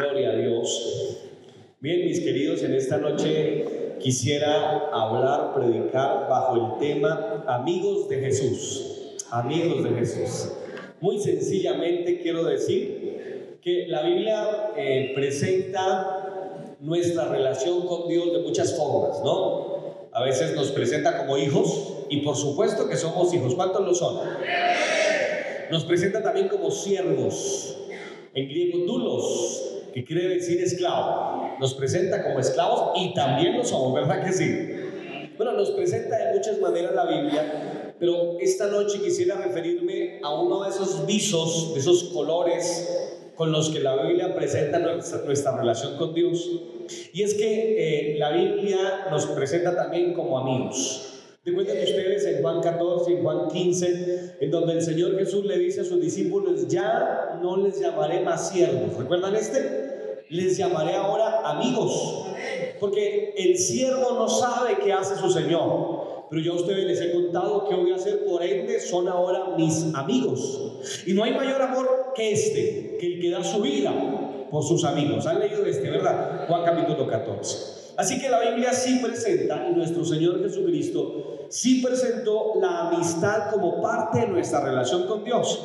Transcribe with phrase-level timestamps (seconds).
[0.00, 1.18] Gloria a Dios.
[1.80, 9.18] Bien, mis queridos, en esta noche quisiera hablar, predicar bajo el tema Amigos de Jesús.
[9.30, 10.52] Amigos de Jesús.
[11.02, 18.74] Muy sencillamente quiero decir que la Biblia eh, presenta nuestra relación con Dios de muchas
[18.78, 20.08] formas, ¿no?
[20.12, 23.54] A veces nos presenta como hijos y por supuesto que somos hijos.
[23.54, 24.18] ¿Cuántos lo son?
[25.70, 27.76] Nos presenta también como siervos.
[28.32, 31.56] En griego, dulos, que quiere decir esclavo.
[31.58, 34.70] Nos presenta como esclavos y también lo somos, ¿verdad que sí?
[35.36, 40.62] Bueno, nos presenta de muchas maneras la Biblia, pero esta noche quisiera referirme a uno
[40.64, 42.88] de esos visos, de esos colores
[43.36, 46.46] con los que la Biblia presenta nuestra, relación con Dios.
[47.14, 51.09] Y es que eh, la Biblia nos presenta también como amigos.
[51.42, 55.80] Recuerden ustedes en Juan 14, en Juan 15, en donde el Señor Jesús le dice
[55.80, 58.94] a sus discípulos, ya no les llamaré más siervos.
[58.98, 60.26] ¿Recuerdan este?
[60.28, 62.26] Les llamaré ahora amigos.
[62.78, 66.26] Porque el siervo no sabe qué hace su Señor.
[66.28, 69.56] Pero yo a ustedes les he contado qué voy a hacer, por ende son ahora
[69.56, 71.02] mis amigos.
[71.06, 73.94] Y no hay mayor amor que este, que el que da su vida
[74.50, 75.26] por sus amigos.
[75.26, 76.46] ¿Han leído este, verdad?
[76.48, 77.79] Juan capítulo 14.
[77.96, 83.82] Así que la Biblia sí presenta, y nuestro Señor Jesucristo sí presentó la amistad como
[83.82, 85.60] parte de nuestra relación con Dios.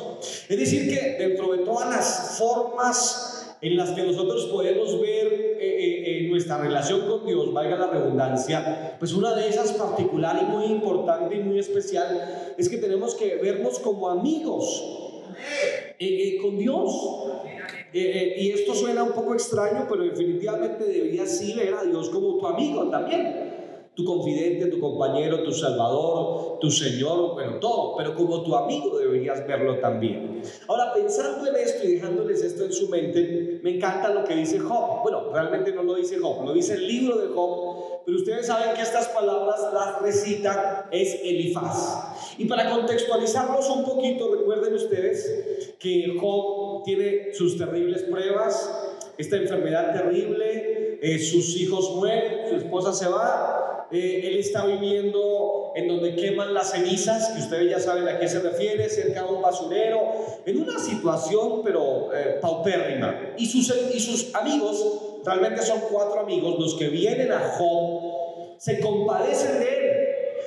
[0.48, 5.58] Es decir, que dentro de todas las formas en las que nosotros podemos ver eh,
[5.60, 10.44] eh, eh, nuestra relación con Dios, valga la redundancia, pues una de esas particular y
[10.44, 15.12] muy importante y muy especial es que tenemos que vernos como amigos
[16.42, 16.92] con Dios.
[17.92, 22.10] Eh, eh, y esto suena un poco extraño, pero definitivamente deberías sí ver a Dios
[22.10, 23.54] como tu amigo también.
[23.94, 29.46] Tu confidente, tu compañero, tu salvador, tu Señor, bueno, todo, pero como tu amigo deberías
[29.46, 30.42] verlo también.
[30.68, 34.58] Ahora, pensando en esto y dejándoles esto en su mente, me encanta lo que dice
[34.58, 35.02] Job.
[35.02, 38.74] Bueno, realmente no lo dice Job, lo dice el libro de Job, pero ustedes saben
[38.74, 42.36] que estas palabras las recita es Elifaz.
[42.38, 48.70] Y para contextualizarlos un poquito, recuerden ustedes que Job tiene sus terribles pruebas,
[49.18, 55.72] esta enfermedad terrible, eh, sus hijos mueren, su esposa se va, eh, él está viviendo
[55.74, 59.28] en donde queman las cenizas, que ustedes ya saben a qué se refiere, cerca de
[59.28, 60.00] un basurero,
[60.46, 63.34] en una situación pero eh, paupérrima.
[63.36, 68.80] Y sus, y sus amigos, realmente son cuatro amigos, los que vienen a Job, se
[68.80, 69.86] compadecen de él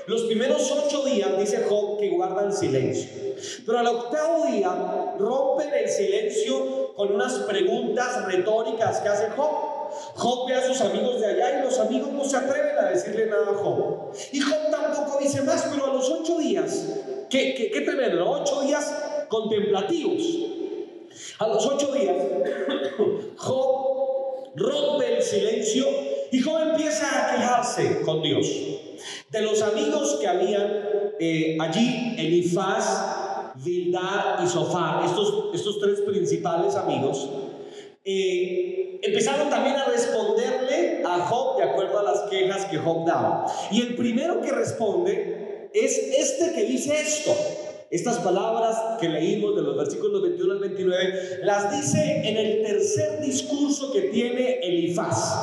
[0.07, 3.28] los primeros ocho días, dice Job, que guardan silencio.
[3.65, 9.69] Pero al octavo día rompen el silencio con unas preguntas retóricas que hace Job.
[10.15, 13.25] Job ve a sus amigos de allá y los amigos no se atreven a decirle
[13.27, 14.11] nada a Job.
[14.31, 16.87] Y Job tampoco dice más, pero a los ocho días,
[17.29, 18.29] ¿qué, qué, qué tremendo?
[18.29, 20.21] Ocho días contemplativos.
[21.39, 22.15] A los ocho días,
[23.37, 25.85] Job rompe el silencio
[26.31, 28.47] y Job empieza a quejarse con Dios.
[29.29, 30.83] De los amigos que habían
[31.19, 33.18] eh, allí, Elifaz,
[33.63, 37.29] Bildad y Sofar, estos, estos tres principales amigos,
[38.05, 43.45] eh, empezaron también a responderle a Job de acuerdo a las quejas que Job daba.
[43.71, 47.35] Y el primero que responde es este que dice esto.
[47.91, 53.19] Estas palabras que leímos de los versículos 21 al 29 las dice en el tercer
[53.19, 55.35] discurso que tiene Elifaz.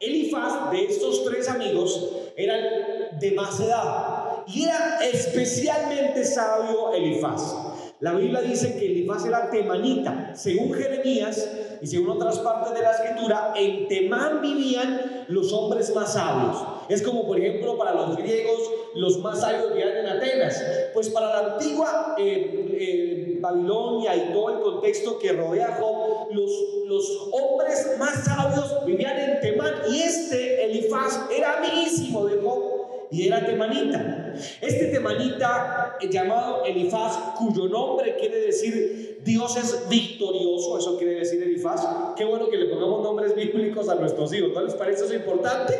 [0.00, 4.13] Elifaz, de estos tres amigos, eran de más edad
[4.46, 7.54] y era especialmente sabio Elifaz.
[8.00, 10.32] La Biblia dice que Elifaz era temanita.
[10.34, 11.48] Según Jeremías
[11.80, 16.56] y según otras partes de la escritura, en Temán vivían los hombres más sabios.
[16.88, 18.58] Es como, por ejemplo, para los griegos,
[18.96, 20.62] los más sabios vivían en Atenas.
[20.92, 26.28] Pues para la antigua eh, eh, Babilonia y todo el contexto que rodea a Job,
[26.32, 26.50] los,
[26.86, 29.74] los hombres más sabios vivían en Temán.
[29.88, 32.73] Y este, Elifaz, era amiguísimo de Job
[33.10, 34.34] y era temanita.
[34.60, 41.42] Este temanita eh, llamado Elifaz, cuyo nombre quiere decir Dios es victorioso, eso quiere decir
[41.42, 41.86] Elifaz.
[42.16, 45.74] Qué bueno que le pongamos nombres bíblicos a nuestros hijos, ¿no les parece eso importante?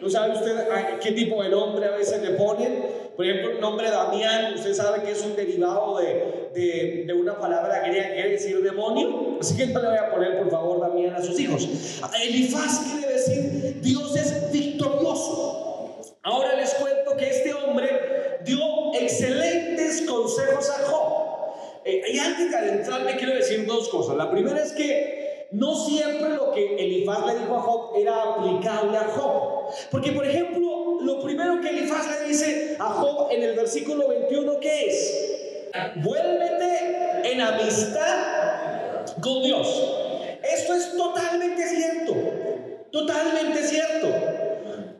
[0.00, 0.68] ¿No sabe usted
[1.02, 3.06] qué tipo de nombre a veces le ponen?
[3.16, 7.38] Por ejemplo, el nombre Damián, usted sabe que es un derivado de, de, de una
[7.38, 9.38] palabra griega que quiere decir demonio.
[9.40, 11.66] Así que no le voy a poner, por favor, Damián a sus hijos.
[12.22, 14.45] Elifaz quiere decir Dios es
[22.06, 24.16] y antes de adentrarme quiero decir dos cosas.
[24.16, 28.96] La primera es que no siempre lo que Elifaz le dijo a Job era aplicable
[28.96, 29.70] a Job.
[29.90, 34.60] Porque, por ejemplo, lo primero que Elifaz le dice a Job en el versículo 21,
[34.60, 35.72] ¿qué es?
[35.96, 39.92] Vuélvete en amistad con Dios.
[40.42, 42.14] Esto es totalmente cierto,
[42.90, 44.08] totalmente cierto,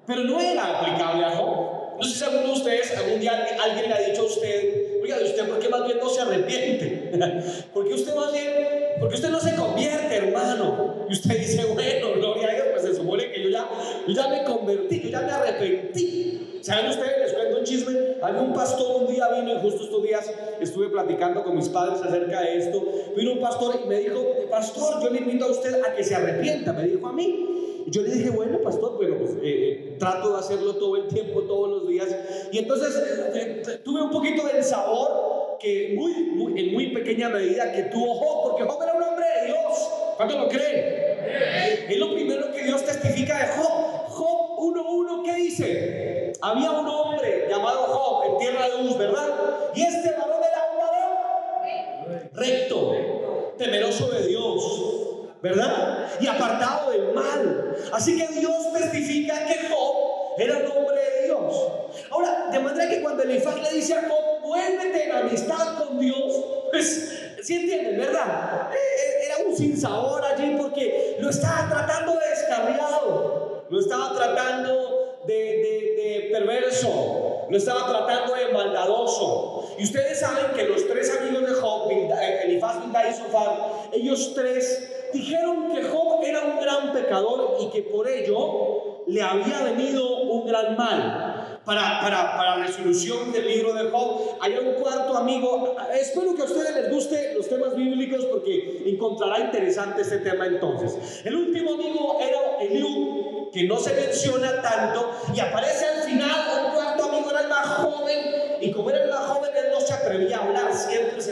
[0.06, 1.76] pero no era aplicable a Job.
[1.98, 5.18] No sé si alguno de ustedes, algún día alguien le ha dicho a usted, oiga,
[5.18, 7.12] ¿de usted por qué más bien no se arrepiente?
[7.74, 8.52] porque usted más bien,
[8.98, 11.06] porque usted no se convierte, hermano.
[11.08, 13.68] Y usted dice, bueno, gloria a Dios, pues se supone que yo ya,
[14.08, 16.60] ya me convertí, yo ya me arrepentí.
[16.60, 17.18] ¿Saben ustedes?
[17.18, 17.92] Les cuento un chisme.
[18.40, 20.28] Un pastor un día vino y justo estos días
[20.60, 22.82] estuve platicando con mis padres acerca de esto.
[23.16, 24.20] Vino un pastor y me dijo,
[24.50, 27.75] pastor, yo le invito a usted a que se arrepienta, me dijo a mí.
[27.86, 31.42] Yo le dije, bueno, pastor, bueno, pues eh, eh, trato de hacerlo todo el tiempo,
[31.42, 32.08] todos los días.
[32.50, 33.00] Y entonces
[33.34, 38.14] eh, tuve un poquito del sabor que muy, muy, en muy pequeña medida que tuvo
[38.14, 39.90] Job, porque Job era un hombre de Dios.
[40.16, 41.88] ¿Cuánto lo creen?
[41.88, 44.08] Es lo primero que Dios testifica de Job.
[44.08, 46.32] Job 1.1, ¿qué dice?
[46.42, 49.28] Había un hombre llamado Job en tierra de Uz, ¿verdad?
[49.76, 55.05] Y este varón era un varón recto, temeroso de Dios,
[55.42, 56.08] ¿verdad?
[56.20, 57.76] Y apartado del mal.
[57.92, 59.96] Así que Dios testifica que Job
[60.38, 61.66] era un hombre de Dios.
[62.10, 66.44] Ahora, de manera que cuando Elifaz le dice a Job, vuélvete en amistad con Dios,
[66.70, 68.70] pues, ¿sí entienden, verdad?
[68.72, 75.22] Eh, eh, era un sinsabor allí porque lo estaba tratando de descarriado, lo estaba tratando
[75.26, 79.65] de, de perverso, lo estaba tratando de maldadoso.
[79.78, 84.32] Y ustedes saben que los tres amigos de Job, eh, Elifaz, Bildad y Sofar, ellos
[84.34, 90.22] tres dijeron que Job era un gran pecador y que por ello le había venido
[90.22, 91.42] un gran mal.
[91.64, 95.74] Para, para, para resolución del libro de Job, hay un cuarto amigo.
[95.92, 101.22] Espero que a ustedes les guste los temas bíblicos porque encontrará interesante este tema entonces.
[101.24, 106.65] El último amigo era Eliú, que no se menciona tanto, y aparece al final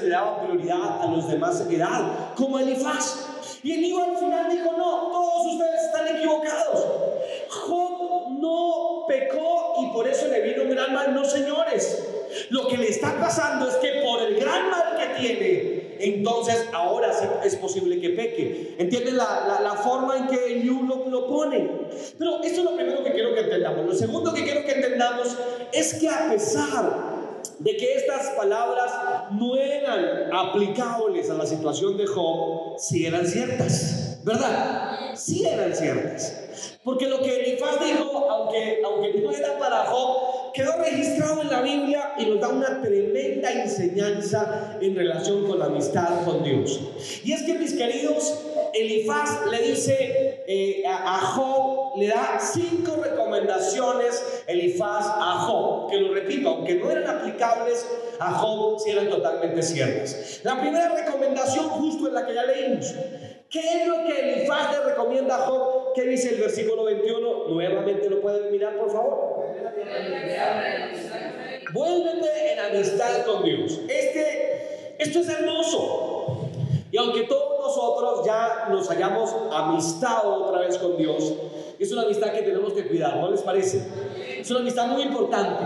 [0.04, 3.28] le daba prioridad a los demás de edad, como Elifaz.
[3.62, 6.86] Y Eliú al final dijo, no, todos ustedes están equivocados.
[7.48, 12.08] Job no pecó y por eso le vino un gran mal, no señores.
[12.50, 17.12] Lo que le está pasando es que por el gran mal que tiene, entonces ahora
[17.12, 18.74] sí es posible que peque.
[18.78, 21.70] ¿Entienden la, la, la forma en que Eliú lo, lo pone?
[22.18, 23.86] Pero esto es lo primero que quiero que entendamos.
[23.86, 25.36] Lo segundo que quiero que entendamos
[25.72, 27.13] es que a pesar
[27.58, 28.92] de que estas palabras
[29.32, 35.14] no eran aplicables a la situación de Job, sí eran ciertas, ¿verdad?
[35.14, 36.78] Sí eran ciertas.
[36.82, 41.62] Porque lo que Elifaz dijo, aunque, aunque no era para Job, quedó registrado en la
[41.62, 46.80] Biblia y nos da una tremenda enseñanza en relación con la amistad con Dios.
[47.24, 48.38] Y es que mis queridos,
[48.74, 56.12] Elifaz le dice eh, a, Job, le da cinco recomendaciones Elifaz a Job, que lo
[56.12, 57.86] repito, aunque no eran aplicables
[58.18, 60.40] a Job, sí eran totalmente ciertas.
[60.42, 62.94] La primera recomendación justo es la que ya leímos.
[63.48, 65.92] ¿Qué es lo que Elifaz le recomienda a Job?
[65.94, 67.48] ¿Qué dice el versículo 21?
[67.48, 69.44] Nuevamente lo pueden mirar, por favor.
[71.72, 73.80] Vuélvete en amistad con Dios.
[73.88, 76.50] Este, esto es hermoso.
[76.90, 77.53] Y aunque todos
[78.24, 81.32] ya nos hayamos amistado otra vez con Dios,
[81.78, 83.86] es una amistad que tenemos que cuidar, ¿no les parece?
[84.38, 85.64] Es una amistad muy importante.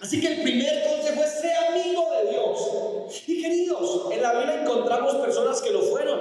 [0.00, 3.22] Así que el primer consejo es ser amigo de Dios.
[3.28, 6.18] Y queridos, en la Biblia encontramos personas que lo fueron,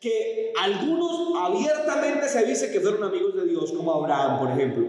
[0.00, 4.86] que algunos abiertamente se dice que fueron amigos de Dios, como Abraham, por ejemplo.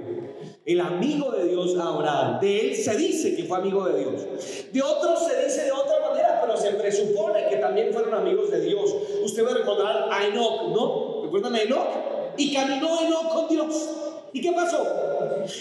[0.65, 4.27] El amigo de Dios, Abraham, de él se dice que fue amigo de Dios.
[4.71, 8.93] De otros se dice de otra manera, pero se presupone también fueron amigos de Dios.
[9.23, 11.23] Usted va a recordar a Enoch, ¿no?
[11.23, 11.87] ¿Recuerdan a Enoch?
[12.37, 13.89] Y caminó Enoch con Dios.
[14.33, 14.85] ¿Y qué pasó?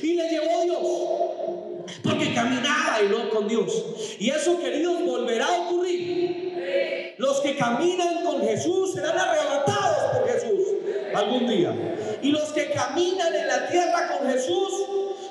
[0.02, 1.94] Y le llevó Dios.
[2.02, 4.16] Porque caminaba Enoch con Dios.
[4.18, 7.14] Y eso, queridos, volverá a ocurrir.
[7.16, 10.62] Los que caminan con Jesús serán arrebatados por Jesús
[11.14, 11.74] algún día.
[12.20, 14.72] Y los que caminan en la tierra con Jesús,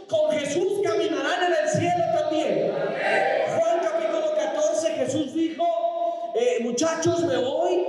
[0.07, 3.32] con Jesús caminarán en el cielo también.
[6.63, 7.85] Muchachos, me voy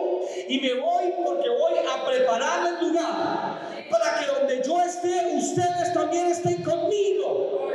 [0.49, 3.59] y me voy porque voy a preparar el lugar
[3.91, 7.71] para que donde yo esté, ustedes también estén conmigo.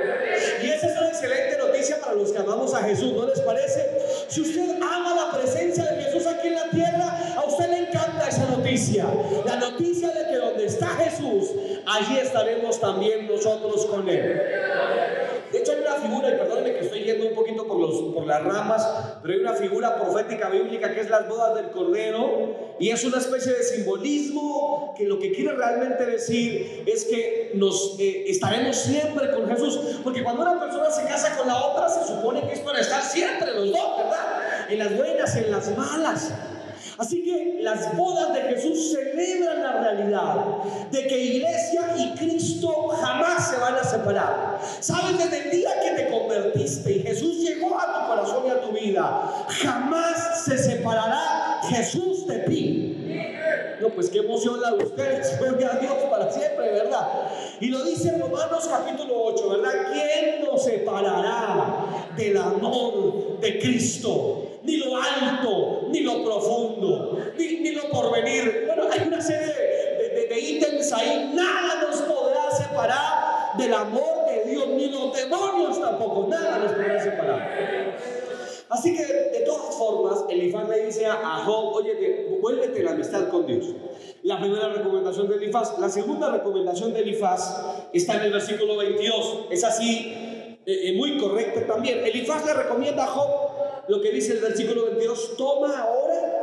[0.61, 3.89] Y esa es una excelente noticia para los que amamos a Jesús, ¿no les parece?
[4.27, 8.27] Si usted ama la presencia de Jesús aquí en la tierra, a usted le encanta
[8.27, 9.05] esa noticia.
[9.45, 11.51] La noticia de que donde está Jesús,
[11.85, 14.41] allí estaremos también nosotros con Él.
[15.89, 18.87] Una figura, y perdónenme que estoy yendo un poquito por, los, por las ramas,
[19.21, 23.17] pero hay una figura profética bíblica que es las bodas del Cordero, y es una
[23.17, 29.31] especie de simbolismo que lo que quiere realmente decir es que nos eh, estaremos siempre
[29.31, 32.59] con Jesús, porque cuando una persona se casa con la otra, se supone que es
[32.59, 34.69] para estar siempre los dos, ¿verdad?
[34.69, 36.31] En las buenas, en las malas.
[36.99, 40.35] Así que las bodas de Jesús celebran la realidad
[40.91, 44.59] de que iglesia y Cristo jamás se van a separar.
[44.81, 48.59] Sabes, desde el día que te convertiste y Jesús llegó a tu corazón y a
[48.59, 52.89] tu vida, jamás se separará Jesús de ti.
[53.79, 55.39] No, pues qué emoción la de ustedes.
[55.39, 57.07] Gloria a Dios para siempre, ¿verdad?
[57.61, 59.71] Y lo dice Romanos capítulo 8, ¿verdad?
[59.93, 61.85] ¿Quién nos separará
[62.17, 64.59] del amor de Cristo?
[64.63, 68.65] Ni lo alto, ni lo profundo, ni, lo porvenir.
[68.67, 71.31] Bueno, hay una serie de, de ítems ahí.
[71.33, 76.27] Nada nos podrá separar del amor de Dios, ni los demonios tampoco.
[76.29, 77.97] Nada nos podrá separar.
[78.69, 83.47] Así que de todas formas, Elifaz le dice a Job, oye, vuélvete la amistad con
[83.47, 83.65] Dios.
[84.21, 85.79] La primera recomendación de Elifaz.
[85.79, 89.47] La segunda recomendación de Elifaz está en el versículo 22.
[89.49, 92.05] Es así, eh, eh, muy correcto también.
[92.05, 93.48] Elifaz le recomienda a Job
[93.89, 95.35] lo que dice el versículo 22.
[95.35, 96.39] Toma ahora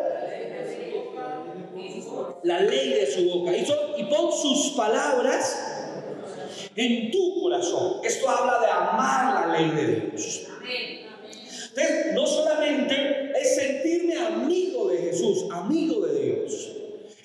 [2.42, 3.64] la ley de su boca y,
[4.04, 5.56] pon sus palabras
[6.74, 8.00] en tu corazón.
[8.04, 10.48] Esto habla de amar la ley de Dios.
[11.68, 16.75] Entonces, no solamente es sentirme amigo de Jesús, amigo de Dios,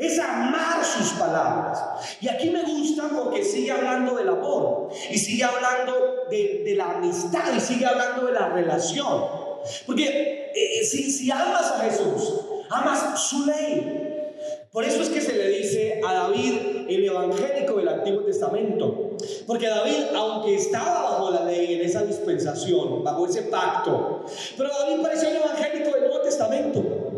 [0.01, 1.79] es amar sus palabras.
[2.19, 7.53] Y aquí me gusta porque sigue hablando del amor, y sigue hablando de, la amistad,
[7.55, 9.25] y sigue hablando de la relación.
[9.85, 12.33] Porque eh, si, si amas a Jesús,
[12.69, 14.01] amas su ley,
[14.71, 16.53] por eso es que se le dice a David
[16.87, 19.17] el evangélico del Antiguo Testamento.
[19.45, 24.25] Porque David, aunque estaba bajo la ley en esa dispensación, bajo ese pacto,
[24.57, 27.10] pero David pareció el evangélico del Nuevo Testamento.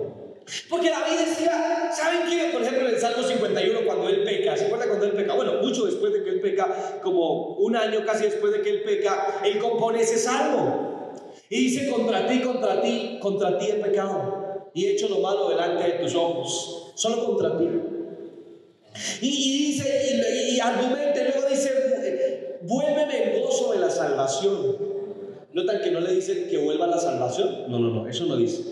[0.69, 2.49] Porque David decía, ¿saben qué?
[2.51, 5.35] Por ejemplo, en el Salmo 51, cuando él peca, ¿se acuerda cuando él peca?
[5.35, 8.83] Bueno, mucho después de que él peca, como un año casi después de que él
[8.83, 11.13] peca, él compone ese salmo.
[11.49, 15.49] Y dice, contra ti, contra ti, contra ti he pecado y he hecho lo malo
[15.49, 17.67] delante de tus ojos solo contra ti.
[19.21, 24.77] Y, dice, y, argumenta, y luego dice, vuélveme el gozo de la salvación.
[25.53, 27.65] Notan que no le dice que vuelva la salvación.
[27.67, 28.63] No, no, no, eso no dice.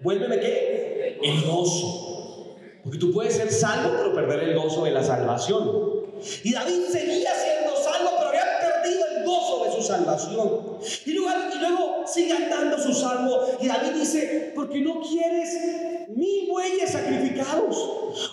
[0.00, 0.89] Vuélveme qué?
[1.22, 2.56] El gozo.
[2.82, 5.90] Porque tú puedes ser salvo, pero perder el gozo de la salvación.
[6.44, 10.78] Y David seguía siendo salvo, pero había perdido el gozo de su salvación.
[11.06, 13.46] Y luego, y luego sigue andando su salvo.
[13.60, 17.76] Y David dice, porque no quieres mil bueyes sacrificados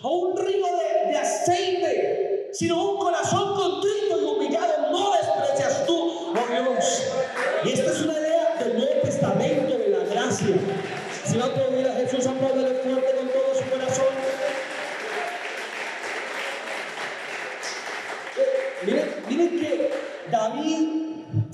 [0.01, 0.65] o un río
[1.07, 4.91] de, aceite, sino un corazón contrito y humillado.
[4.91, 5.97] No desprecias tú,
[6.31, 7.03] oh Dios.
[7.63, 10.55] Y esta es una idea del Nuevo Testamento, de la gracia.
[11.25, 14.05] Si va a aplaudir a Jesús, apláudele fuerte con todo su corazón.
[18.37, 19.91] Eh, miren, miren que
[20.31, 20.89] David,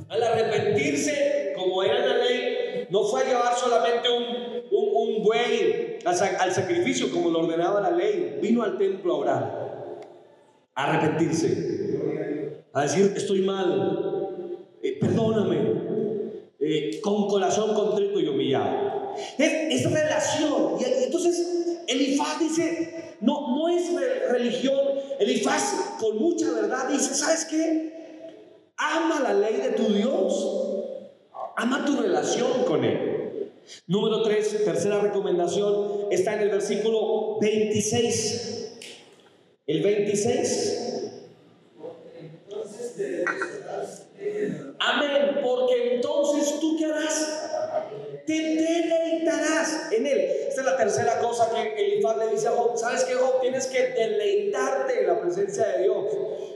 [0.10, 4.24] al arrepentirse, como era la ley, no fue a llevar solamente un,
[4.72, 10.02] un, un buey al sacrificio como lo ordenaba la ley, vino al templo a orar,
[10.76, 10.92] a
[12.74, 15.58] a decir, estoy mal, eh, perdóname,
[16.60, 19.14] eh, con corazón contrito y humillado.
[19.38, 20.78] Es, relación.
[20.80, 23.92] Y entonces Elifaz dice, no, no es
[24.30, 24.80] religión.
[25.20, 27.94] Elifaz con mucha verdad dice, ¿sabes qué?
[28.78, 30.60] Ama la ley de tu Dios.
[31.56, 33.14] Ama tu relación con Él.
[33.88, 38.72] Número 3, tercera recomendación, está en el versículo 26.
[39.66, 40.84] El 26.
[44.80, 47.50] Amén, porque entonces tú qué harás?
[48.26, 50.20] Te deleitarás en él.
[50.48, 52.78] Esta es la tercera cosa que Elifaz le dice a Job.
[52.78, 53.42] ¿Sabes qué, Job?
[53.42, 56.06] Tienes que deleitarte en la presencia de Dios.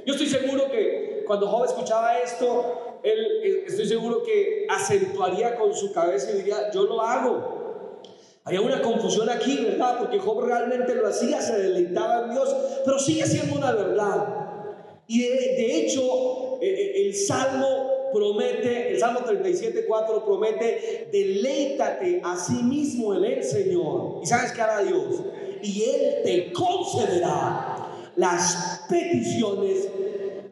[0.06, 5.74] Yo estoy seguro que cuando Job escuchaba esto, él eh, estoy seguro que acentuaría con
[5.74, 7.58] su cabeza y diría, yo lo hago.
[8.44, 9.98] Había una confusión aquí, ¿verdad?
[10.00, 14.48] Porque Job realmente lo hacía, se deleitaba en Dios, pero sigue siendo una verdad.
[15.08, 22.38] Y de, hecho, eh, eh, el Salmo promete, el Salmo 37, 4 promete, deleítate a
[22.38, 24.20] sí mismo en el Señor.
[24.24, 25.22] ¿Y sabes qué hará Dios?
[25.62, 29.88] Y Él te concederá las peticiones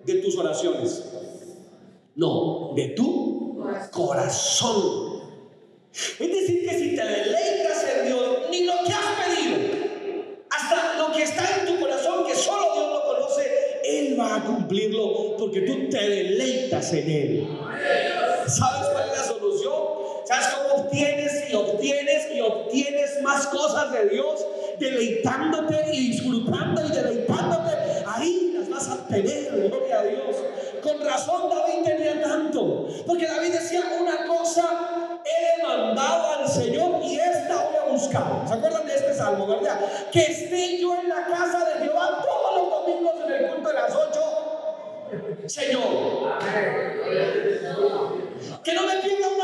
[0.04, 1.04] de tus oraciones.
[2.16, 5.22] No, de tu corazón.
[5.92, 8.94] Es decir, que si te deleitas en Dios, ni lo que
[14.46, 17.48] cumplirlo porque tú te deleitas en Él.
[18.48, 19.74] ¿Sabes cuál es la solución?
[20.26, 24.46] ¿Sabes cómo obtienes y obtienes y obtienes más cosas de Dios?
[24.80, 27.72] Deleitándote y disfrutando y deleitándote.
[28.06, 30.36] Ahí las vas a tener, gloria a Dios.
[30.82, 32.88] Con razón David tenía tanto.
[33.06, 38.44] Porque David decía una cosa, he demandado al Señor y esta voy a buscar.
[38.48, 39.48] ¿Se acuerdan de este salmo?
[39.48, 39.80] ¿verdad?
[40.12, 41.75] Que esté yo en la casa de
[45.48, 46.40] Señor.
[48.64, 49.35] Que no me pierda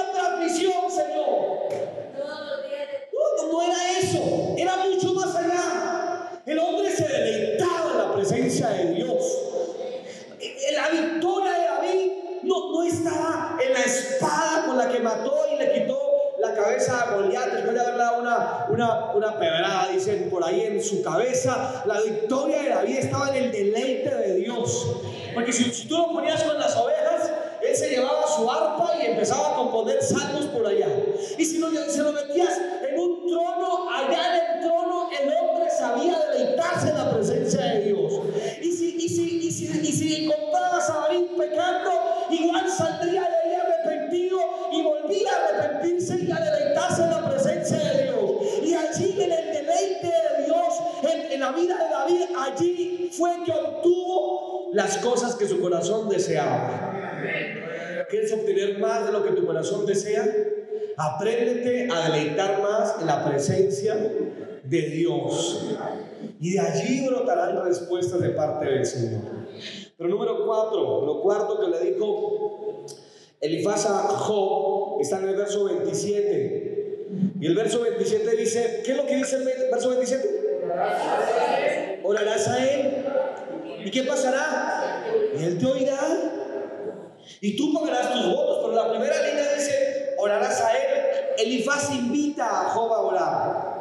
[19.94, 21.84] dicen por ahí en su cabeza.
[21.86, 24.88] La victoria de David estaba en el deleite de Dios.
[25.34, 29.06] Porque si, si tú lo ponías con las ovejas, él se llevaba su arpa y
[29.06, 30.88] empezaba a componer salmos por allá.
[31.38, 34.91] Y si lo, se lo metías en un trono, allá en el trono,
[53.22, 57.22] fue que obtuvo las cosas que su corazón deseaba.
[58.10, 60.28] ¿Quieres obtener más de lo que tu corazón desea?
[60.98, 63.96] Apréndete a deleitar más en la presencia
[64.64, 65.78] de Dios.
[66.40, 69.22] Y de allí brotarán respuestas de parte del Señor.
[69.96, 72.86] Pero número cuatro, lo cuarto que le dijo
[73.40, 77.08] Elifaz a Job está en el verso 27.
[77.40, 80.42] Y el verso 27 dice, ¿qué es lo que dice el verso 27?
[82.04, 82.41] Orarás.
[83.84, 85.06] ¿Y qué pasará?
[85.38, 86.00] Él te oirá.
[87.40, 88.60] Y tú pagarás tus votos.
[88.64, 90.92] Pero la primera línea dice, orarás a él.
[91.38, 93.72] Elifaz invita a Job a orar.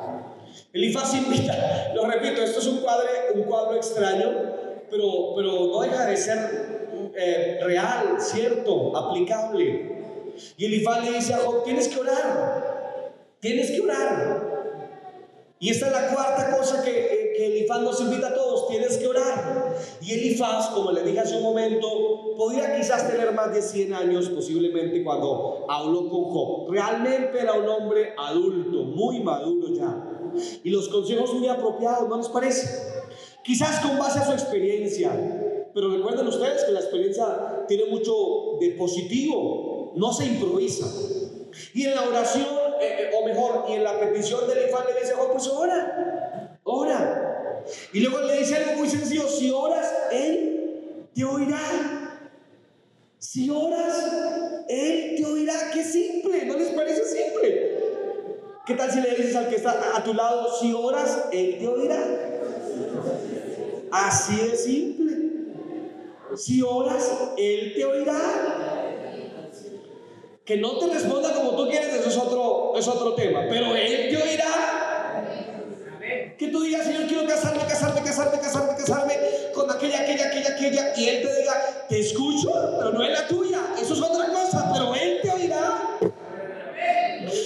[0.73, 4.31] Elifaz invita, lo repito, esto es un cuadro, un cuadro extraño,
[4.89, 9.99] pero, no deja de ser eh, real, cierto, aplicable.
[10.57, 14.50] Y Elifaz le dice a Job, tienes que orar, tienes que orar.
[15.63, 18.97] Y esta es la cuarta cosa que, eh, que Elifaz nos invita a todos, tienes
[18.97, 19.77] que orar.
[20.01, 24.31] Y Elifaz, como le dije hace un momento, podía quizás tener más de 100 años
[24.31, 26.71] posiblemente cuando habló con Job.
[26.71, 30.31] Realmente era un hombre adulto, muy maduro ya.
[30.65, 32.67] Y los consejos muy apropiados, ¿no les parece?
[33.45, 35.13] Quizás con base a su experiencia,
[35.75, 40.87] pero recuerden ustedes que la experiencia tiene mucho de positivo, no se improvisa.
[41.75, 42.47] Y en la oración,
[42.81, 46.59] eh, eh, o mejor, y en la petición del Elifaz le dice, oh, pues ora,
[46.65, 47.63] ora.
[47.93, 51.59] Y luego le dice algo muy sencillo, si oras, Él te oirá.
[53.19, 55.71] Si oras, Él te oirá.
[55.73, 57.79] Qué simple, ¿no les parece simple?
[58.67, 61.69] ¿Qué tal si le dices al que está a tu lado, si oras, Él te
[61.69, 62.03] oirá?
[63.91, 65.17] Así de simple.
[66.37, 68.80] Si oras, Él te oirá.
[70.51, 73.43] Que no te responda como tú quieres, eso es otro, es otro tema.
[73.49, 75.25] Pero Él te oirá.
[76.37, 79.15] Que tú digas, Señor, quiero casarme, casarme, casarme, casarme, casarme
[79.55, 80.93] con aquella, aquella, aquella, aquella.
[80.97, 83.61] Y Él te diga, te escucho, pero no es la tuya.
[83.81, 85.99] Eso es otra cosa, pero Él te oirá.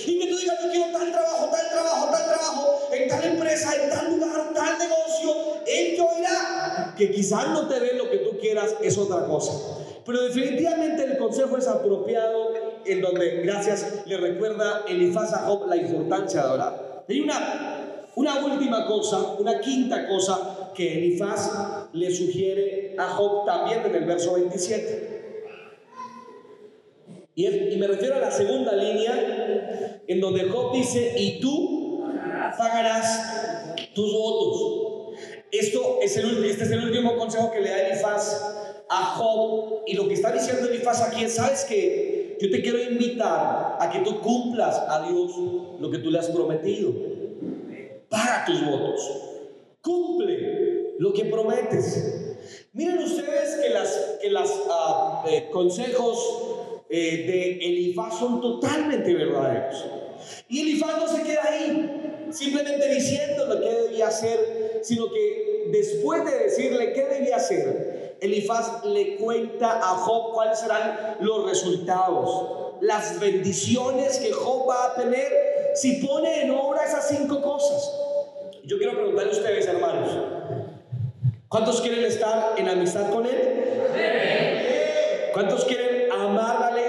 [0.07, 3.71] Y que tú digas, yo quiero tal trabajo, tal trabajo, tal trabajo, en tal empresa,
[3.83, 5.61] en tal lugar, tal negocio.
[5.67, 6.95] Él te oirá.
[6.97, 9.84] Que quizás no te dé lo que tú quieras, es otra cosa.
[10.07, 12.53] Pero definitivamente el consejo es apropiado
[12.85, 17.05] en donde, gracias, le recuerda Elifaz a Job la importancia de orar.
[17.09, 23.81] Hay una, una última cosa, una quinta cosa que Elifaz le sugiere a Job también
[23.87, 25.13] en el verso 27.
[27.37, 31.75] Y, y me refiero a la segunda línea, en donde Job dice, y tú
[32.59, 34.94] pagarás tus votos.
[35.59, 38.43] Esto es el, este es el último consejo que le da Elifaz
[38.89, 39.83] a Job.
[39.87, 42.37] Y lo que está diciendo Elifaz aquí es, ¿sabes qué?
[42.41, 45.33] Yo te quiero invitar a que tú cumplas a Dios
[45.79, 46.93] lo que tú le has prometido.
[48.09, 49.09] Paga tus votos.
[49.81, 52.37] Cumple lo que prometes.
[52.73, 56.19] Miren ustedes que las que las ah, eh, consejos
[56.91, 59.85] eh, de Elifaz son totalmente verdaderos.
[60.49, 66.25] Y Elifaz no se queda ahí, simplemente diciendo lo que debía hacer, sino que después
[66.25, 73.19] de decirle qué debía hacer, Elifaz le cuenta a Job cuáles serán los resultados, las
[73.19, 77.91] bendiciones que Job va a tener si pone en obra esas cinco cosas.
[78.65, 80.09] Yo quiero preguntarle a ustedes, hermanos,
[81.49, 83.65] ¿cuántos quieren estar en amistad con Él?
[85.33, 86.85] ¿Cuántos quieren amar la ley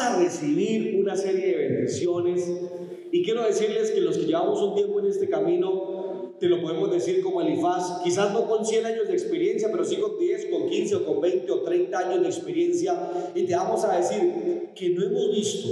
[0.00, 2.50] a recibir una serie de bendiciones
[3.10, 6.90] Y quiero decirles que los que llevamos un tiempo en este camino, te lo podemos
[6.90, 10.68] decir como Elifaz, quizás no con 100 años de experiencia, pero sí con 10, con
[10.68, 13.30] 15 o con 20 o 30 años de experiencia.
[13.34, 15.68] Y te vamos a decir que no hemos visto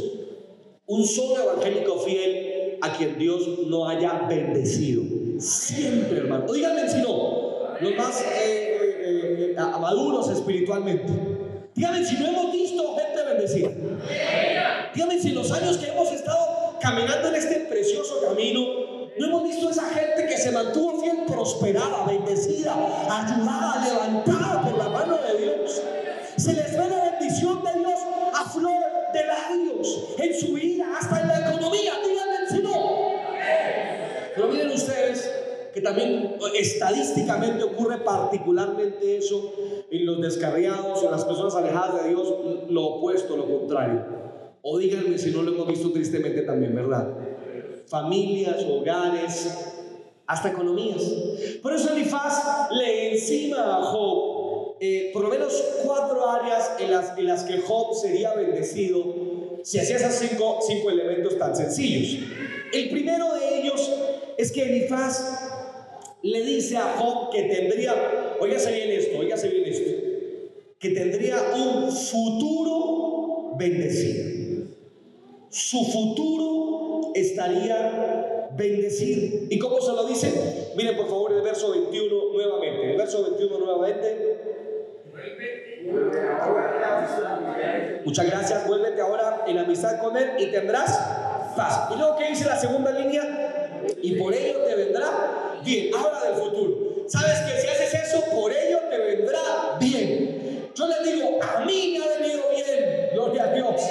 [0.86, 5.02] un solo evangélico fiel a quien Dios no haya bendecido.
[5.38, 6.50] Siempre, hermano.
[6.50, 11.35] Díganme si no, los más eh, eh, eh, maduros espiritualmente.
[11.76, 13.70] Díganme si no hemos visto gente bendecida.
[14.94, 18.62] Díganme si los años que hemos estado caminando en este precioso camino,
[19.18, 24.88] no hemos visto esa gente que se mantuvo fiel, prosperada, bendecida, ayudada, levantada por la
[24.88, 25.82] mano de Dios.
[26.38, 28.00] Se les ve la bendición de Dios
[28.34, 31.92] a flor de labios en su vida, hasta en la economía.
[32.02, 33.10] Díganme si no.
[34.34, 35.30] Pero miren ustedes
[35.74, 39.52] que también estadísticamente ocurre particularmente eso
[39.88, 42.34] en los descarriados, en las personas alejadas de Dios,
[42.68, 44.04] lo opuesto, lo contrario.
[44.62, 47.08] O díganme si no lo hemos visto tristemente también, ¿verdad?
[47.86, 49.84] Familias, hogares,
[50.26, 51.02] hasta economías.
[51.62, 55.52] Por eso Elifaz le encima a Job eh, por lo menos
[55.84, 56.90] cuatro áreas en
[57.26, 62.24] las, que Job sería bendecido si hacía esos cinco, cinco elementos tan sencillos.
[62.72, 63.88] El primero de ellos
[64.36, 65.55] es que Elifaz
[66.26, 69.90] le dice a Job que tendría, oígase bien esto, oígase bien esto,
[70.78, 74.66] que tendría un futuro bendecido.
[75.50, 79.46] Su futuro estaría bendecido.
[79.48, 80.72] ¿Y cómo se lo dice?
[80.76, 82.90] Miren por favor el verso 21 nuevamente.
[82.90, 84.36] El verso 21 nuevamente.
[88.04, 88.66] Muchas gracias.
[88.66, 90.98] Vuélvete ahora en amistad con Él y tendrás
[91.56, 91.88] paz.
[91.94, 93.82] Y luego, ¿qué dice la segunda línea?
[94.02, 94.55] Y por ello
[95.66, 95.94] bien.
[95.94, 97.04] Habla del futuro.
[97.08, 100.70] ¿Sabes que si haces eso, por ello te vendrá bien?
[100.74, 103.10] Yo les digo, a mí me ha venido bien.
[103.12, 103.82] Gloria a Dios.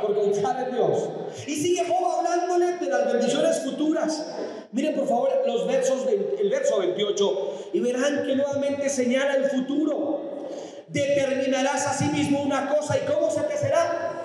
[0.00, 1.08] Por confiar en Dios.
[1.46, 4.26] Y sigue Job hablándole de las bendiciones futuras.
[4.72, 6.06] Miren por favor los versos,
[6.38, 10.48] el verso 28 y verán que nuevamente señala el futuro.
[10.88, 14.24] Determinarás a sí mismo una cosa y cómo se te será.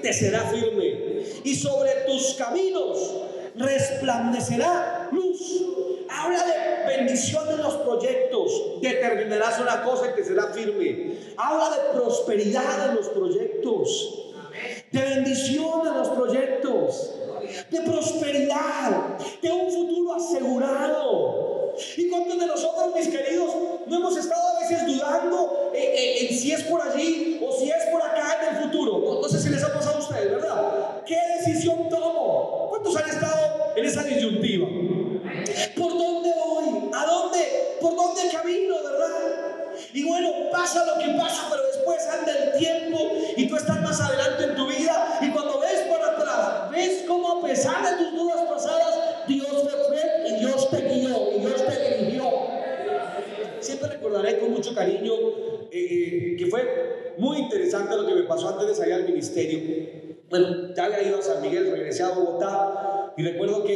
[0.00, 1.22] Te será firme.
[1.44, 3.24] Y sobre tus caminos
[3.56, 5.62] resplandecerá luz.
[6.08, 8.80] Habla de bendición en los proyectos.
[8.80, 11.16] Determinarás una cosa y te será firme.
[11.36, 14.32] Habla de prosperidad en los proyectos.
[14.92, 17.14] De bendición en los proyectos.
[17.70, 19.18] De prosperidad.
[19.42, 21.44] De un futuro asegurado.
[21.96, 23.50] ¿Y cuántos de nosotros, mis queridos,
[23.86, 28.00] no hemos estado a veces dudando en, si es por allí o si es por
[28.00, 29.20] acá en el futuro?
[29.20, 31.02] No sé si les ha pasado a ustedes, ¿verdad?
[31.04, 32.68] ¿Qué decisión tomo?
[32.70, 34.68] ¿Cuántos han estado en esa disyuntiva?
[35.76, 36.90] ¿Por dónde voy?
[36.92, 37.76] ¿A dónde?
[37.80, 39.34] ¿Por dónde camino, verdad?
[39.92, 42.98] Y bueno, pasa lo que pasa, pero después anda el tiempo
[43.36, 47.38] y tú estás más adelante en tu vida y cuando ves para atrás, ves cómo
[47.38, 51.64] a pesar de tus dudas pasadas, Dios fue fiel y Dios te guió y Dios
[51.66, 52.30] te dirigió.
[53.60, 55.12] Siempre recordaré con mucho cariño
[55.70, 60.04] eh, eh, que fue muy interesante lo que me pasó antes de salir al ministerio.
[60.28, 63.73] Bueno, ya había ido a San Miguel, regresé a Bogotá y recuerdo que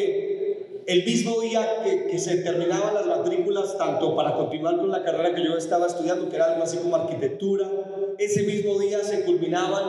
[0.88, 5.44] el mismo día que, se terminaban las matrículas, tanto para continuar con la carrera que
[5.44, 7.68] yo estaba estudiando, que era algo así como arquitectura,
[8.16, 9.84] ese mismo día se culminaban,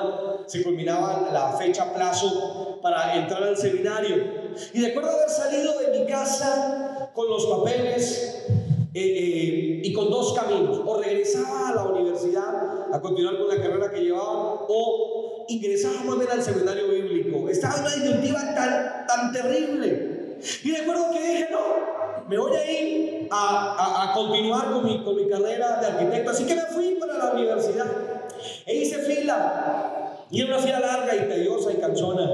[0.46, 4.18] se culminaba la fecha plazo para entrar al seminario.
[4.74, 8.46] Y recuerdo haber salido de mi casa con los papeles
[8.94, 13.56] eh, eh, y con dos caminos, o regresaba a la universidad a continuar con la
[13.56, 17.48] carrera que llevaba, o ingresaba a al seminario bíblico.
[17.48, 20.09] Estaba en una disyuntiva tan, tan terrible.
[20.64, 25.16] Y recuerdo que dije, no, me voy a ir a, a, continuar con mi, con
[25.16, 26.32] mi carrera de arquitecto.
[26.32, 27.88] Así que me fui para la universidad.
[28.66, 30.26] E hice fila.
[30.32, 32.30] Y era una fila larga y tediosa y cansona.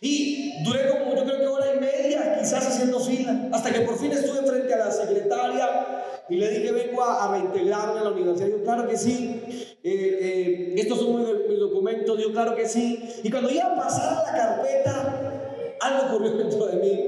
[0.00, 3.98] Y duré como yo creo que hora y media, quizás haciendo fila, hasta que por
[3.98, 8.10] fin estuve frente a la secretaria y le dije, vengo a, a reintegrarme a la
[8.10, 8.46] universidad.
[8.46, 12.16] Dijo, claro que sí, eh, eh, estos son mis, documentos.
[12.16, 13.02] Dijo, claro que sí.
[13.22, 15.41] Y cuando iba a pasar la carpeta,
[15.82, 17.04] algo ocurrió dentro de mí.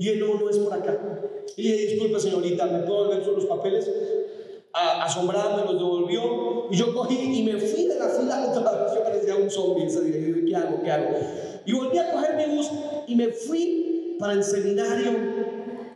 [0.00, 0.98] Y él, no, no es por acá.
[1.56, 3.90] Y le dije, disculpe señorita, ¿me puedo ver los papeles?
[4.72, 8.84] A, asombrado me los devolvió y yo cogí y me fui de la fila otra
[8.84, 8.92] vez.
[8.94, 9.86] Yo parecía un zombie.
[10.46, 10.82] ¿Qué hago?
[10.82, 11.08] ¿Qué hago?
[11.66, 12.70] Y volví a coger mi bus
[13.06, 15.10] y me fui para el seminario.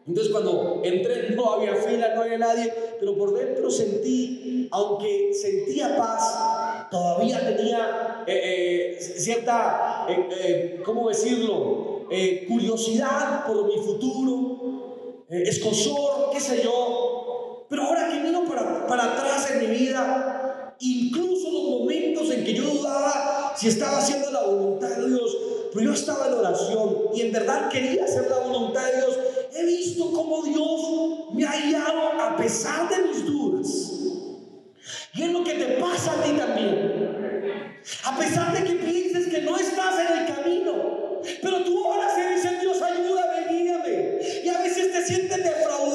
[0.07, 5.96] Entonces cuando entré no había fila, no había nadie, pero por dentro sentí, aunque sentía
[5.96, 11.91] paz, todavía tenía eh, eh, cierta, eh ¿cómo decirlo?
[12.14, 17.66] Eh, curiosidad por mi futuro, eh, escosor, qué sé yo.
[17.70, 22.53] Pero ahora que miro para, para atrás en mi vida, incluso los momentos en que
[22.53, 25.38] yo dudaba si estaba haciendo la voluntad de Dios,
[25.72, 29.18] pero yo estaba en oración y en verdad quería hacer la voluntad de Dios.
[29.55, 33.92] He visto cómo Dios me ha guiado a pesar de mis dudas.
[35.14, 37.81] Y es lo que te pasa a ti también.
[38.05, 41.01] A pesar de que pienses que no estás en el camino,
[41.40, 44.18] pero tú oras y dices, Dios, ayúdame, guíame.
[44.42, 45.91] Y a veces te sientes defraudado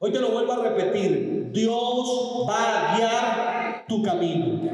[0.00, 1.50] Hoy te lo vuelvo a repetir.
[1.52, 4.70] Dios va a guiar tu camino.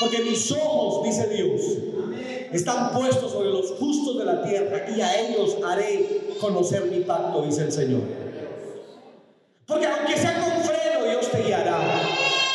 [0.00, 1.60] Porque mis ojos, dice Dios,
[2.52, 7.42] están puestos sobre los justos de la tierra y a ellos haré conocer mi pacto,
[7.42, 8.02] dice el Señor.
[9.66, 11.78] Porque aunque sea con freno, Dios te guiará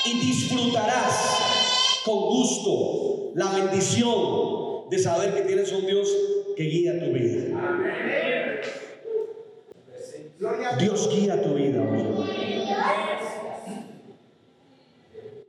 [0.05, 6.09] y disfrutarás con gusto la bendición de saber que tienes un Dios
[6.55, 7.57] que guía tu vida.
[10.79, 11.83] Dios guía tu vida.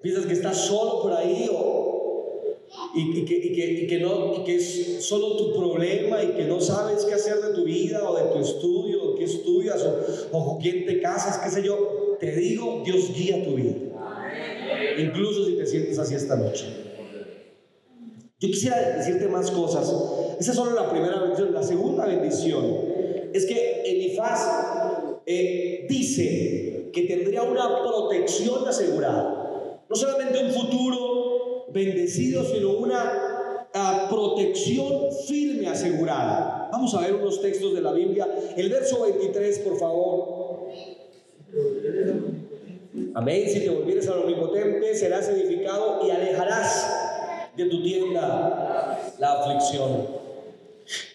[0.01, 6.45] Piensas que estás solo por ahí o, y que es solo tu problema y que
[6.45, 10.39] no sabes qué hacer de tu vida o de tu estudio, o qué estudias o,
[10.39, 12.17] o con quién te casas, qué sé yo.
[12.19, 13.77] Te digo, Dios guía tu vida.
[14.99, 16.67] Incluso si te sientes así esta noche.
[18.41, 19.93] Yo quisiera decirte más cosas.
[20.39, 21.53] Esa es solo la primera bendición.
[21.53, 22.88] La segunda bendición
[23.33, 29.83] es que Elifaz eh, dice que tendría una protección asegurada.
[29.89, 36.69] No solamente un futuro bendecido, sino una uh, protección firme asegurada.
[36.73, 38.29] Vamos a ver unos textos de la Biblia.
[38.57, 40.69] El verso 23, por favor.
[43.15, 43.49] Amén.
[43.49, 50.07] Si te volvieres al omnipotente, serás edificado y alejarás de tu tienda la aflicción.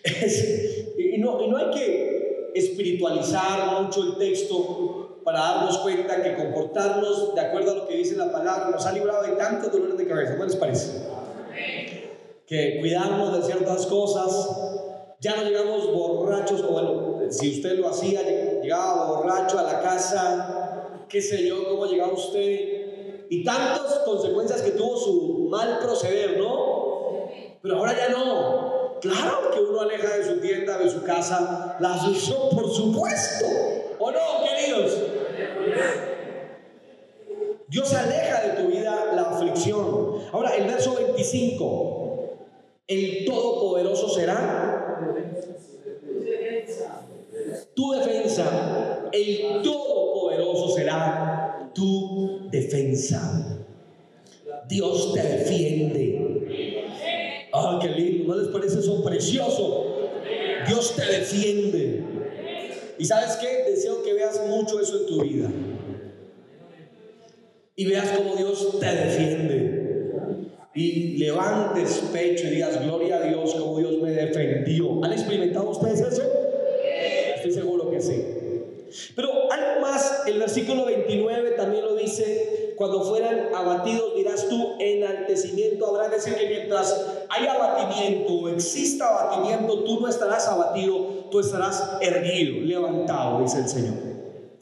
[1.13, 7.35] y, no, y no hay que espiritualizar mucho el texto para darnos cuenta que comportarnos
[7.35, 10.07] de acuerdo a lo que dice la palabra nos ha librado de tantos dolores de
[10.07, 10.33] cabeza.
[10.33, 11.07] ¿Cómo les parece?
[12.47, 14.49] Que cuidarnos de ciertas cosas.
[15.19, 18.21] Ya no llegamos borrachos, o bueno, si usted lo hacía,
[18.61, 24.71] llegaba borracho a la casa, qué sé yo, cómo llegaba usted, y tantas consecuencias que
[24.71, 27.29] tuvo su mal proceder, ¿no?
[27.61, 28.82] Pero ahora ya no.
[29.03, 33.45] Claro que uno aleja de su tienda, de su casa, la aflicción, por supuesto.
[33.99, 34.97] ¿O no, queridos?
[37.67, 40.19] Dios aleja de tu vida la aflicción.
[40.31, 42.37] Ahora, el verso 25.
[42.87, 45.19] El Todopoderoso será
[47.75, 49.09] tu defensa.
[49.11, 53.59] El Todopoderoso será tu defensa.
[54.69, 56.42] Dios te defiende.
[57.53, 60.09] Ah, qué lindo, ¿no les parece eso precioso?
[60.67, 62.03] Dios te defiende.
[62.97, 63.69] Y sabes qué?
[63.69, 65.51] Deseo que veas mucho eso en tu vida.
[67.75, 69.83] Y veas cómo Dios te defiende.
[70.73, 75.03] Y levantes pecho y digas, gloria a Dios, como Dios me defendió.
[75.03, 76.23] ¿Han experimentado ustedes eso?
[77.35, 78.42] Estoy seguro que sí.
[79.15, 85.87] Pero algo más, el versículo 29 también lo dice, cuando fueran abatidos dirás tú, enaltecimiento
[85.87, 91.97] habrá, decir que mientras hay abatimiento o exista abatimiento, tú no estarás abatido, tú estarás
[92.01, 93.95] erguido, levantado, dice el Señor.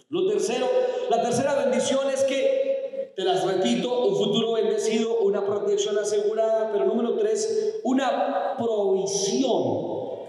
[0.09, 0.67] Lo tercero,
[1.09, 6.85] la tercera bendición es que, te las repito, un futuro bendecido, una protección asegurada, pero
[6.85, 10.21] número tres, una provisión,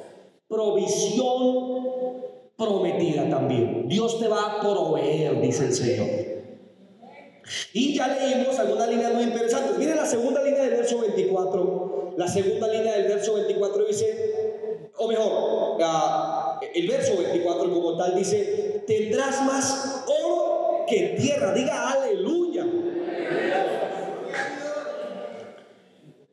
[0.48, 2.31] provisión
[2.62, 3.88] prometida también.
[3.88, 6.08] Dios te va a proveer, dice el Señor.
[7.72, 9.76] Y ya leímos algunas líneas muy interesantes.
[9.78, 12.14] Miren la segunda línea del verso 24.
[12.16, 15.78] La segunda línea del verso 24 dice, o mejor,
[16.74, 21.52] el verso 24 como tal dice, tendrás más oro que tierra.
[21.52, 22.66] Diga aleluya.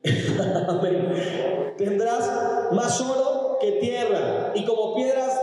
[1.77, 5.39] Tendrás más oro que tierra y como piedras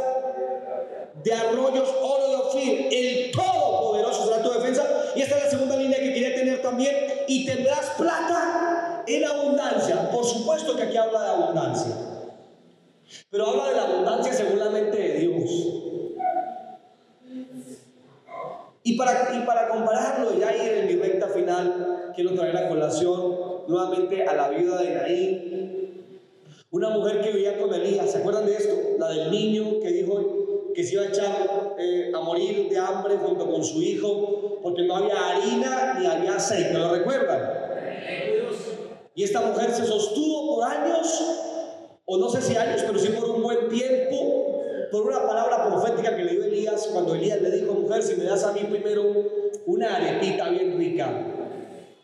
[1.27, 4.87] de arroyos, oro de Ofir, el Todopoderoso será tu defensa.
[5.17, 6.95] Y esta es la segunda línea que quería tener también.
[7.27, 10.09] Y tendrás plata en abundancia.
[10.13, 11.97] Por supuesto que aquí habla de abundancia.
[13.29, 15.51] Pero habla de la abundancia según la mente de Dios.
[18.85, 23.65] Y para, y para compararlo, ya ir en mi recta final, quiero traer a colación
[23.67, 26.05] nuevamente a la viuda de Naín,
[26.71, 28.77] una mujer que vivía con Elías, ¿se acuerdan de esto?
[29.01, 30.46] La del niño que dijo
[30.77, 34.83] que se iba a echar eh, a morir de hambre junto con su hijo porque
[34.83, 37.51] no había harina ni había aceite, ¿lo recuerdan?
[39.15, 41.09] Y esta mujer se sostuvo por años,
[42.05, 44.61] o no sé si años, pero sí por un buen tiempo,
[44.93, 48.25] por una palabra profética que le dio Elías cuando Elías le dijo, mujer, si me
[48.25, 49.03] das a mí primero
[49.65, 51.09] una arepita bien rica,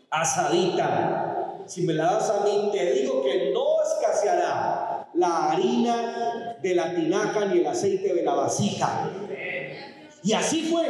[0.09, 6.75] asadita, si me la das a mí, te digo que no escaseará la harina de
[6.75, 9.11] la tinaja ni el aceite de la vasija.
[10.23, 10.87] Y así fue.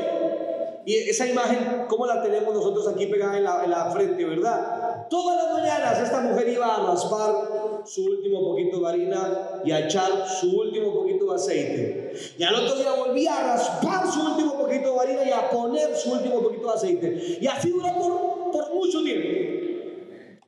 [0.84, 5.06] Y esa imagen, ¿cómo la tenemos nosotros aquí pegada en la, en la frente, verdad?
[5.08, 9.86] Todas las mañanas esta mujer iba a raspar su último poquito de harina y a
[9.86, 12.12] echar su último poquito de aceite.
[12.36, 15.94] Y al otro día volvía a raspar su último poquito de harina y a poner
[15.96, 17.38] su último poquito de aceite.
[17.40, 19.28] Y así duró por mucho tiempo.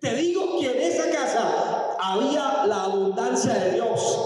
[0.00, 1.73] Te digo que en esa casa
[2.12, 4.18] había la abundancia de Dios.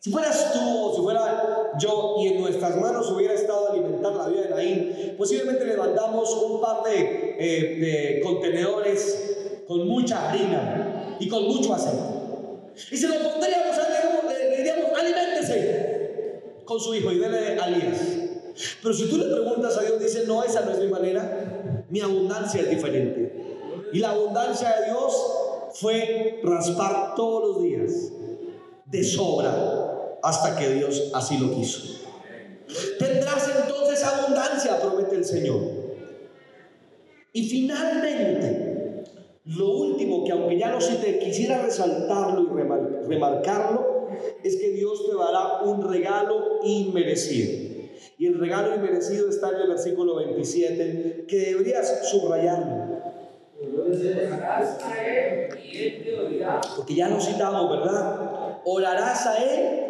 [0.00, 4.28] Si fueras tú o si fuera yo y en nuestras manos hubiera estado alimentar la
[4.28, 11.44] vida de Naín, posiblemente levantamos un par de, eh, contenedores con mucha harina y con
[11.44, 12.02] mucho aceite.
[12.92, 17.98] Y se lo pondríamos a le diríamos, aliméntese con su hijo y dele alías.
[18.82, 22.00] Pero si tú le preguntas a Dios, dice, no, esa no es mi manera, mi
[22.00, 23.32] abundancia es diferente.
[23.92, 25.45] Y la abundancia de Dios
[25.80, 28.12] fue raspar todos los días,
[28.86, 32.06] de sobra, hasta que Dios así lo quiso.
[32.98, 35.60] Tendrás entonces abundancia, promete el Señor.
[37.32, 39.04] Y finalmente,
[39.44, 44.08] lo último que aunque ya no se te quisiera resaltarlo y remarcarlo,
[44.42, 47.66] es que Dios te dará un regalo inmerecido.
[48.18, 52.95] Y el regalo inmerecido está en el versículo 27, que deberías subrayarlo.
[56.76, 58.60] Porque ya lo citamos, ¿verdad?
[58.64, 59.80] Orarás a Él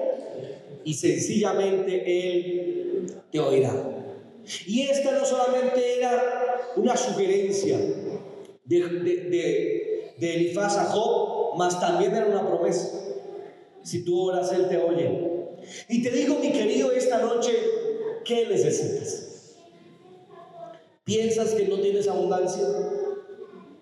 [0.84, 3.72] y sencillamente Él te oirá.
[4.66, 7.78] Y esta no solamente era una sugerencia,
[8.64, 13.00] de, de, de, Elifaz a Job, más también era una promesa.
[13.82, 15.36] Si tú oras, Él te oye.
[15.88, 17.52] Y te digo, mi querido, esta noche,
[18.24, 19.56] ¿qué necesitas?
[21.04, 22.64] ¿Piensas que no tienes abundancia?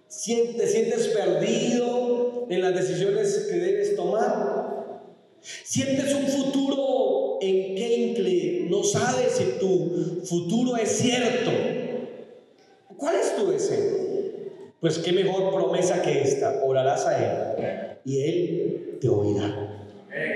[0.08, 5.02] ¿Te sientes perdido en las decisiones que debes tomar?
[5.40, 7.94] ¿Sientes un futuro en que
[8.70, 11.50] no sabes si tu futuro es cierto?
[12.96, 14.04] ¿Cuál es tu deseo?
[14.80, 16.62] Pues qué mejor promesa que esta.
[16.64, 19.70] Orarás a Él y Él te oirá.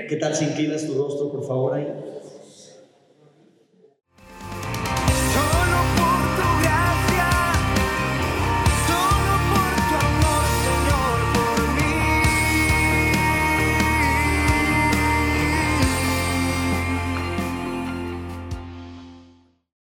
[0.07, 1.87] ¿Qué tal si inclinas tu rostro, por favor, ahí?